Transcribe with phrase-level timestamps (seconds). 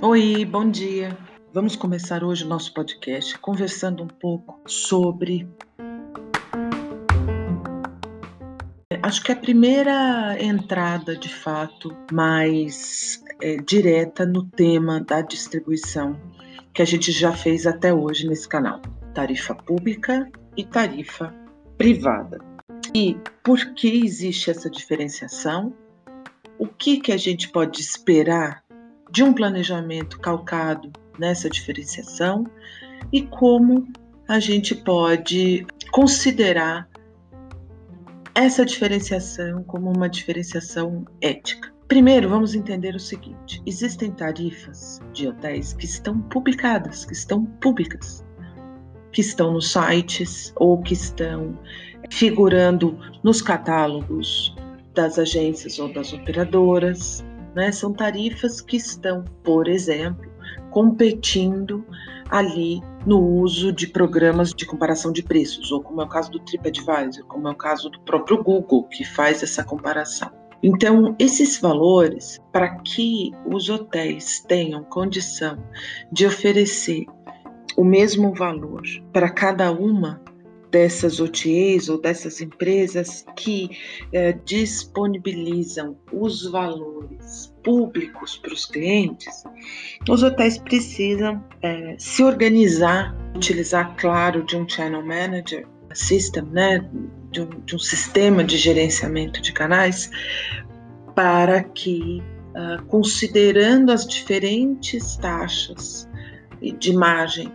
[0.00, 1.18] Oi, bom dia.
[1.52, 5.48] Vamos começar hoje o nosso podcast conversando um pouco sobre.
[9.02, 16.16] Acho que a primeira entrada, de fato, mais é, direta no tema da distribuição
[16.72, 18.80] que a gente já fez até hoje nesse canal:
[19.12, 21.34] tarifa pública e tarifa
[21.76, 22.55] privada.
[22.98, 25.74] E por que existe essa diferenciação?
[26.58, 28.64] O que, que a gente pode esperar
[29.12, 32.46] de um planejamento calcado nessa diferenciação
[33.12, 33.86] e como
[34.26, 36.88] a gente pode considerar
[38.34, 41.70] essa diferenciação como uma diferenciação ética.
[41.86, 48.24] Primeiro, vamos entender o seguinte: existem tarifas de hotéis que estão publicadas, que estão públicas,
[49.16, 51.58] que estão nos sites ou que estão
[52.10, 54.54] figurando nos catálogos
[54.92, 57.24] das agências ou das operadoras.
[57.54, 57.72] Né?
[57.72, 60.30] São tarifas que estão, por exemplo,
[60.70, 61.82] competindo
[62.28, 66.40] ali no uso de programas de comparação de preços, ou como é o caso do
[66.40, 70.30] TripAdvisor, como é o caso do próprio Google, que faz essa comparação.
[70.62, 75.56] Então, esses valores, para que os hotéis tenham condição
[76.12, 77.06] de oferecer
[77.76, 78.82] o mesmo valor
[79.12, 80.20] para cada uma
[80.70, 83.70] dessas OTAs ou dessas empresas que
[84.12, 89.44] eh, disponibilizam os valores públicos para os clientes,
[90.08, 96.86] os hotéis precisam eh, se organizar, utilizar, claro, de um channel manager system, né,
[97.30, 100.10] de um, de um sistema de gerenciamento de canais,
[101.14, 106.06] para que, uh, considerando as diferentes taxas
[106.78, 107.50] de margem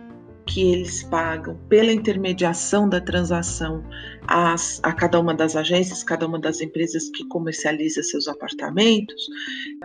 [0.52, 3.82] que eles pagam pela intermediação da transação
[4.26, 9.28] às, a cada uma das agências, cada uma das empresas que comercializa seus apartamentos,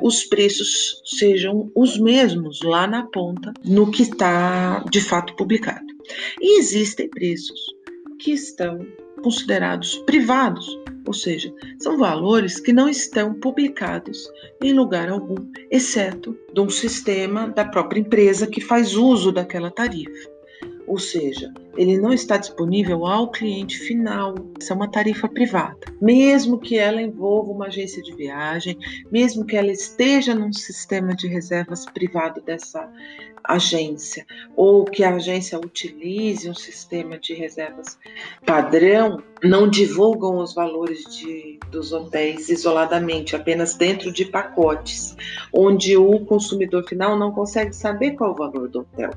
[0.01, 5.87] os preços sejam os mesmos lá na ponta, no que está de fato publicado.
[6.41, 7.59] E existem preços
[8.19, 8.85] que estão
[9.23, 10.67] considerados privados,
[11.05, 14.29] ou seja, são valores que não estão publicados
[14.61, 15.37] em lugar algum,
[15.71, 20.36] exceto de um sistema da própria empresa que faz uso daquela tarifa
[20.87, 24.33] ou seja, ele não está disponível ao cliente final.
[24.59, 25.77] Essa é uma tarifa privada.
[26.01, 28.77] Mesmo que ela envolva uma agência de viagem,
[29.11, 32.89] mesmo que ela esteja num sistema de reservas privado dessa
[33.43, 34.25] agência,
[34.55, 37.97] ou que a agência utilize um sistema de reservas
[38.45, 45.15] padrão, não divulgam os valores de, dos hotéis isoladamente, apenas dentro de pacotes,
[45.53, 49.11] onde o consumidor final não consegue saber qual o valor do hotel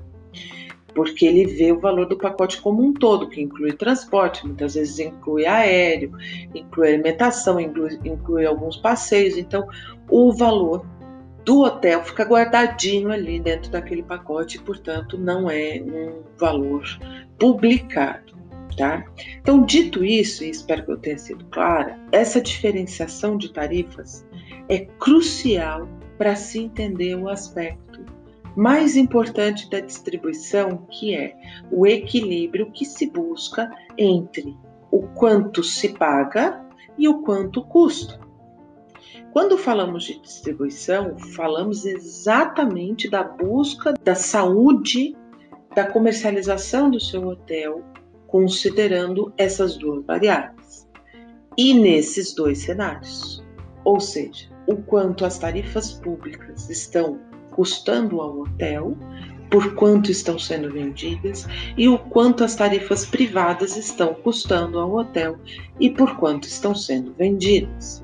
[0.95, 4.99] porque ele vê o valor do pacote como um todo, que inclui transporte, muitas vezes
[4.99, 6.13] inclui aéreo,
[6.55, 9.37] inclui alimentação, inclui, inclui alguns passeios.
[9.37, 9.67] Então,
[10.09, 10.87] o valor
[11.45, 16.85] do hotel fica guardadinho ali dentro daquele pacote, e, portanto, não é um valor
[17.39, 18.39] publicado.
[18.77, 19.05] Tá?
[19.41, 24.25] Então, dito isso, e espero que eu tenha sido clara, essa diferenciação de tarifas
[24.69, 28.05] é crucial para se entender o aspecto
[28.57, 31.37] mais importante da distribuição, que é
[31.71, 34.57] o equilíbrio que se busca entre
[34.91, 36.65] o quanto se paga
[36.99, 38.19] e o quanto custa.
[39.33, 45.17] Quando falamos de distribuição, falamos exatamente da busca da saúde
[45.75, 47.85] da comercialização do seu hotel,
[48.27, 50.89] considerando essas duas variáveis.
[51.57, 53.45] E nesses dois cenários,
[53.85, 57.21] ou seja, o quanto as tarifas públicas estão
[57.61, 58.97] custando ao hotel,
[59.51, 65.39] por quanto estão sendo vendidas e o quanto as tarifas privadas estão custando ao hotel
[65.79, 68.03] e por quanto estão sendo vendidas.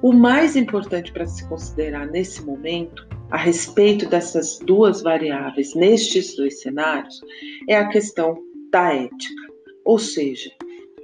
[0.00, 6.62] O mais importante para se considerar nesse momento, a respeito dessas duas variáveis, nestes dois
[6.62, 7.20] cenários,
[7.68, 8.42] é a questão
[8.72, 9.52] da ética.
[9.84, 10.50] Ou seja,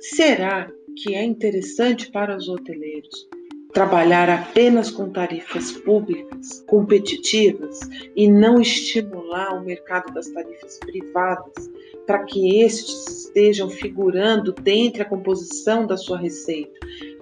[0.00, 3.28] será que é interessante para os hoteleiros
[3.72, 7.80] trabalhar apenas com tarifas públicas competitivas
[8.14, 11.70] e não estimular o mercado das tarifas privadas
[12.06, 16.78] para que estes estejam figurando dentro da composição da sua receita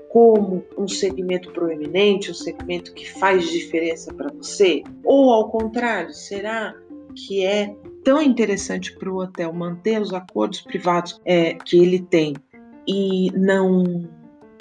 [0.09, 4.83] como um segmento proeminente, um segmento que faz diferença para você?
[5.05, 6.75] Ou ao contrário, será
[7.15, 12.35] que é tão interessante para o hotel manter os acordos privados é, que ele tem
[12.89, 14.09] e não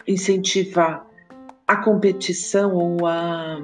[0.07, 1.08] incentivar
[1.69, 3.61] a competição ou a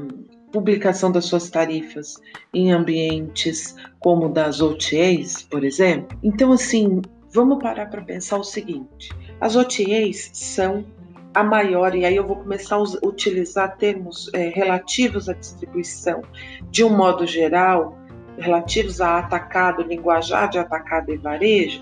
[0.51, 2.21] publicação das suas tarifas
[2.53, 6.15] em ambientes como das OTAs, por exemplo.
[6.21, 7.01] Então, assim,
[7.33, 9.09] vamos parar para pensar o seguinte:
[9.41, 10.85] As OTAs são
[11.33, 16.21] a maior, e aí eu vou começar a utilizar termos é, relativos à distribuição
[16.69, 17.97] de um modo geral,
[18.37, 21.81] relativos a atacado, linguajar de atacado e varejo,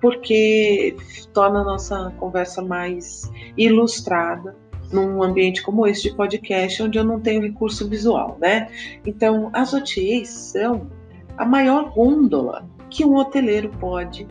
[0.00, 0.96] porque
[1.34, 4.56] torna a nossa conversa mais ilustrada
[4.92, 8.68] num ambiente como esse de podcast, onde eu não tenho recurso visual, né?
[9.06, 10.90] Então, as OTAs são
[11.36, 14.26] a maior gôndola que um hoteleiro pode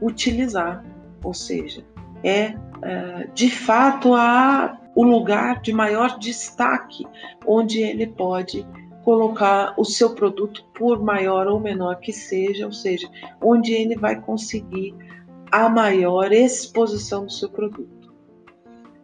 [0.00, 0.84] utilizar,
[1.22, 1.84] ou seja,
[2.22, 7.06] é, é de fato a, o lugar de maior destaque
[7.46, 8.66] onde ele pode
[9.04, 13.08] colocar o seu produto por maior ou menor que seja, ou seja,
[13.40, 14.94] onde ele vai conseguir
[15.50, 18.12] a maior exposição do seu produto.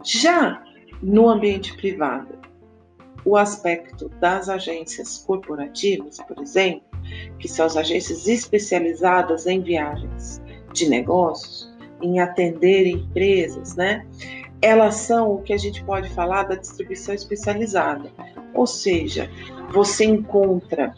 [0.05, 0.63] Já
[1.03, 2.39] no ambiente privado,
[3.25, 6.83] o aspecto das agências corporativas, por exemplo,
[7.39, 10.43] que são as agências especializadas em viagens
[10.73, 14.06] de negócios, em atender empresas, né?
[14.61, 18.11] Elas são o que a gente pode falar da distribuição especializada,
[18.55, 19.31] ou seja,
[19.71, 20.95] você encontra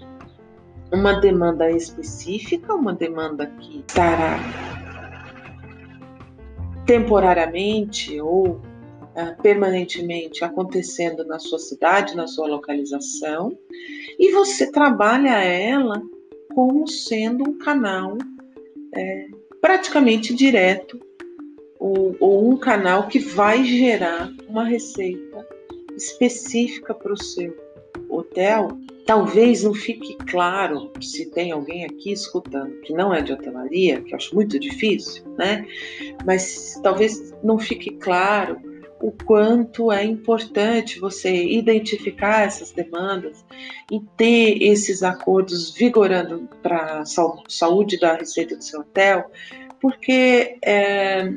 [0.92, 4.38] uma demanda específica, uma demanda que estará
[6.86, 8.60] temporariamente ou
[9.42, 13.56] permanentemente acontecendo na sua cidade, na sua localização,
[14.18, 16.00] e você trabalha ela
[16.54, 18.16] como sendo um canal
[18.94, 19.26] é,
[19.60, 21.00] praticamente direto
[21.78, 25.46] ou, ou um canal que vai gerar uma receita
[25.96, 27.56] específica para o seu
[28.08, 28.68] hotel,
[29.06, 34.12] talvez não fique claro se tem alguém aqui escutando que não é de hotelaria, que
[34.12, 35.66] eu acho muito difícil, né?
[36.24, 38.69] Mas talvez não fique claro
[39.00, 43.44] o quanto é importante você identificar essas demandas
[43.90, 47.04] e ter esses acordos vigorando para a
[47.48, 49.30] saúde da receita do seu hotel,
[49.80, 51.32] porque é,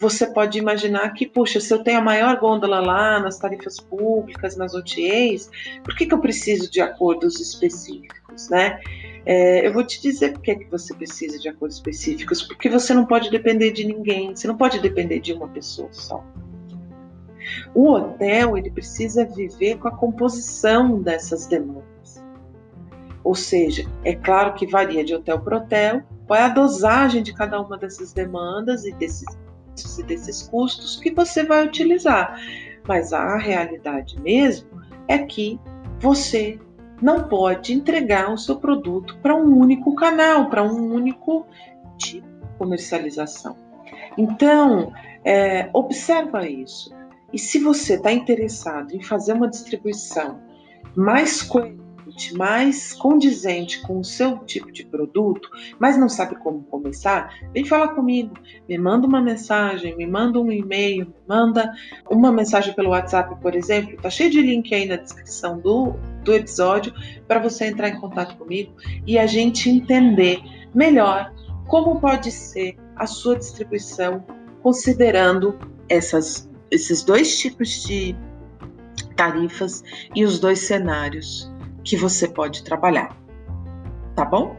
[0.00, 4.56] você pode imaginar que, puxa, se eu tenho a maior gôndola lá nas tarifas públicas,
[4.56, 5.50] nas OTAs,
[5.84, 8.80] por que, que eu preciso de acordos específicos, né?
[9.26, 12.94] É, eu vou te dizer por que, que você precisa de acordos específicos, porque você
[12.94, 16.24] não pode depender de ninguém, você não pode depender de uma pessoa só.
[17.74, 22.22] O hotel ele precisa viver com a composição dessas demandas.
[23.22, 27.34] Ou seja, é claro que varia de hotel para hotel, qual é a dosagem de
[27.34, 29.24] cada uma dessas demandas e desses
[29.98, 32.38] e desses custos que você vai utilizar.
[32.86, 34.68] Mas a realidade mesmo
[35.08, 35.58] é que
[35.98, 36.58] você
[37.00, 41.46] não pode entregar o seu produto para um único canal, para um único
[41.96, 43.56] tipo de comercialização.
[44.18, 44.92] Então,
[45.24, 46.94] é, observa isso.
[47.32, 50.40] E se você está interessado em fazer uma distribuição
[50.96, 51.80] mais coerente,
[52.34, 55.48] mais condizente com o seu tipo de produto,
[55.78, 58.34] mas não sabe como começar, vem falar comigo.
[58.68, 61.72] Me manda uma mensagem, me manda um e-mail, me manda
[62.10, 63.96] uma mensagem pelo WhatsApp, por exemplo.
[64.02, 65.94] Tá cheio de link aí na descrição do,
[66.24, 66.92] do episódio
[67.28, 68.74] para você entrar em contato comigo
[69.06, 70.40] e a gente entender
[70.74, 71.32] melhor
[71.68, 74.24] como pode ser a sua distribuição
[74.62, 75.56] considerando
[75.88, 78.16] essas, esses dois tipos de
[79.16, 79.82] tarifas
[80.14, 81.50] e os dois cenários
[81.84, 83.16] que você pode trabalhar.
[84.14, 84.56] Tá bom?